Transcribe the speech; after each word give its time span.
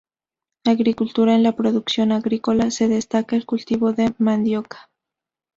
Agricultura: 0.65 1.35
en 1.35 1.43
la 1.43 1.51
producción 1.51 2.11
agrícola 2.11 2.71
se 2.71 2.87
destaca 2.87 3.35
el 3.35 3.45
cultivo 3.45 3.93
de 3.93 4.11
mandioca. 4.17 4.89